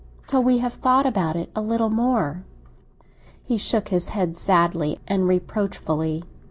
"Till 0.25 0.41
we 0.41 0.57
have 0.57 0.73
thought 0.73 1.05
about 1.05 1.35
it 1.35 1.51
a 1.55 1.61
little 1.61 1.91
more." 1.91 2.43
He 3.43 3.55
shook 3.55 3.89
his 3.89 4.09
head, 4.09 4.35
sadly 4.35 4.97
and 5.07 5.27
reproachfully. 5.27 6.23